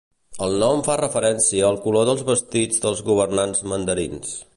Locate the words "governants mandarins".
3.11-4.33